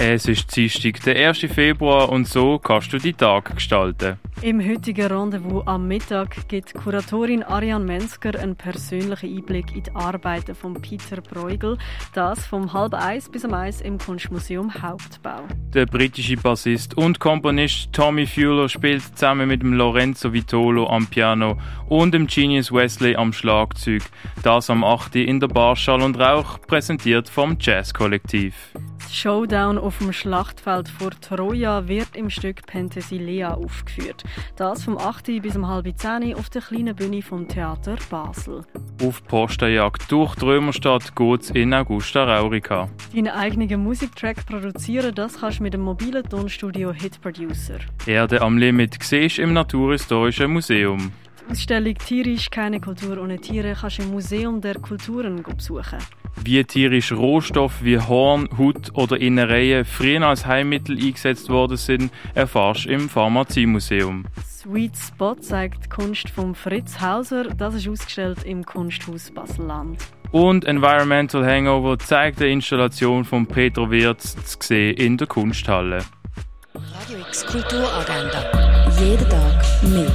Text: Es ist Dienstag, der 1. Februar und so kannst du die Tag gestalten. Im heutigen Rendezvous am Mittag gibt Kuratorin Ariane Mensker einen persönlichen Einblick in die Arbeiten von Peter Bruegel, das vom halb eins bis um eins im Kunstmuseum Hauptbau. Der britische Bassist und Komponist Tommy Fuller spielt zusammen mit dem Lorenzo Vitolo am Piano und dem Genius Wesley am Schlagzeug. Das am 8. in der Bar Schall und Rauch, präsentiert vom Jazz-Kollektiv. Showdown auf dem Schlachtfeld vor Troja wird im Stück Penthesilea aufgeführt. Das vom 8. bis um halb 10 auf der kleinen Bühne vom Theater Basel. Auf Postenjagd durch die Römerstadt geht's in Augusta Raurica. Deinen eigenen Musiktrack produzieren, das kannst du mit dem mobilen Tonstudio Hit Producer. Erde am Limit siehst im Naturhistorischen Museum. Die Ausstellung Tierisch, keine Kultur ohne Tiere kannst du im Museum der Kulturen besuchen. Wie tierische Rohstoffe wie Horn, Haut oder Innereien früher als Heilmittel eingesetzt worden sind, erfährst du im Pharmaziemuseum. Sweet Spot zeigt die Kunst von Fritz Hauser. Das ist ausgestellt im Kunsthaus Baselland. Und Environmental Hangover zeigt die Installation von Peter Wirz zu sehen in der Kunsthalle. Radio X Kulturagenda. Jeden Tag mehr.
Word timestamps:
Es 0.00 0.28
ist 0.28 0.54
Dienstag, 0.54 1.02
der 1.02 1.28
1. 1.28 1.40
Februar 1.52 2.08
und 2.08 2.28
so 2.28 2.60
kannst 2.60 2.92
du 2.92 2.98
die 2.98 3.14
Tag 3.14 3.52
gestalten. 3.52 4.16
Im 4.42 4.64
heutigen 4.64 5.08
Rendezvous 5.08 5.66
am 5.66 5.88
Mittag 5.88 6.46
gibt 6.46 6.72
Kuratorin 6.72 7.42
Ariane 7.42 7.84
Mensker 7.84 8.38
einen 8.38 8.54
persönlichen 8.54 9.36
Einblick 9.36 9.74
in 9.74 9.82
die 9.82 9.90
Arbeiten 9.96 10.54
von 10.54 10.74
Peter 10.74 11.20
Bruegel, 11.20 11.78
das 12.14 12.46
vom 12.46 12.72
halb 12.72 12.94
eins 12.94 13.28
bis 13.28 13.44
um 13.44 13.52
eins 13.52 13.80
im 13.80 13.98
Kunstmuseum 13.98 14.72
Hauptbau. 14.80 15.42
Der 15.74 15.86
britische 15.86 16.36
Bassist 16.36 16.96
und 16.96 17.18
Komponist 17.18 17.92
Tommy 17.92 18.24
Fuller 18.24 18.68
spielt 18.68 19.02
zusammen 19.02 19.48
mit 19.48 19.62
dem 19.62 19.72
Lorenzo 19.72 20.32
Vitolo 20.32 20.88
am 20.88 21.08
Piano 21.08 21.58
und 21.88 22.14
dem 22.14 22.28
Genius 22.28 22.70
Wesley 22.70 23.16
am 23.16 23.32
Schlagzeug. 23.32 24.04
Das 24.44 24.70
am 24.70 24.84
8. 24.84 25.16
in 25.16 25.40
der 25.40 25.48
Bar 25.48 25.74
Schall 25.74 26.02
und 26.02 26.16
Rauch, 26.20 26.60
präsentiert 26.60 27.28
vom 27.28 27.56
Jazz-Kollektiv. 27.58 28.54
Showdown 29.12 29.78
auf 29.78 29.98
dem 29.98 30.12
Schlachtfeld 30.12 30.88
vor 30.88 31.10
Troja 31.10 31.88
wird 31.88 32.14
im 32.14 32.30
Stück 32.30 32.66
Penthesilea 32.66 33.54
aufgeführt. 33.54 34.24
Das 34.56 34.84
vom 34.84 34.98
8. 34.98 35.42
bis 35.42 35.56
um 35.56 35.66
halb 35.66 35.86
10 35.96 36.34
auf 36.34 36.50
der 36.50 36.62
kleinen 36.62 36.94
Bühne 36.94 37.22
vom 37.22 37.48
Theater 37.48 37.96
Basel. 38.10 38.62
Auf 39.02 39.24
Postenjagd 39.24 40.10
durch 40.10 40.34
die 40.36 40.44
Römerstadt 40.44 41.14
geht's 41.16 41.50
in 41.50 41.72
Augusta 41.74 42.24
Raurica. 42.24 42.88
Deinen 43.14 43.28
eigenen 43.28 43.82
Musiktrack 43.82 44.44
produzieren, 44.46 45.14
das 45.14 45.40
kannst 45.40 45.60
du 45.60 45.62
mit 45.62 45.74
dem 45.74 45.82
mobilen 45.82 46.22
Tonstudio 46.24 46.92
Hit 46.92 47.20
Producer. 47.20 47.78
Erde 48.06 48.40
am 48.42 48.58
Limit 48.58 48.96
siehst 49.02 49.38
im 49.38 49.52
Naturhistorischen 49.52 50.52
Museum. 50.52 51.12
Die 51.48 51.52
Ausstellung 51.52 51.94
Tierisch, 51.94 52.50
keine 52.50 52.78
Kultur 52.78 53.18
ohne 53.22 53.38
Tiere 53.38 53.74
kannst 53.80 53.98
du 53.98 54.02
im 54.02 54.10
Museum 54.10 54.60
der 54.60 54.74
Kulturen 54.74 55.42
besuchen. 55.42 55.96
Wie 56.44 56.62
tierische 56.62 57.14
Rohstoffe 57.14 57.82
wie 57.82 57.98
Horn, 57.98 58.50
Haut 58.58 58.90
oder 58.92 59.18
Innereien 59.18 59.86
früher 59.86 60.26
als 60.26 60.44
Heilmittel 60.44 60.98
eingesetzt 60.98 61.48
worden 61.48 61.78
sind, 61.78 62.12
erfährst 62.34 62.84
du 62.84 62.90
im 62.90 63.08
Pharmaziemuseum. 63.08 64.26
Sweet 64.46 64.94
Spot 64.94 65.36
zeigt 65.36 65.86
die 65.86 65.88
Kunst 65.88 66.28
von 66.28 66.54
Fritz 66.54 67.00
Hauser. 67.00 67.44
Das 67.44 67.74
ist 67.74 67.88
ausgestellt 67.88 68.44
im 68.44 68.66
Kunsthaus 68.66 69.30
Baselland. 69.30 69.98
Und 70.30 70.66
Environmental 70.66 71.46
Hangover 71.46 71.98
zeigt 71.98 72.40
die 72.40 72.52
Installation 72.52 73.24
von 73.24 73.46
Peter 73.46 73.90
Wirz 73.90 74.36
zu 74.44 74.58
sehen 74.60 74.98
in 74.98 75.16
der 75.16 75.26
Kunsthalle. 75.26 76.04
Radio 76.74 77.18
X 77.26 77.46
Kulturagenda. 77.46 78.68
Jeden 79.00 79.28
Tag 79.28 79.82
mehr. 79.82 80.08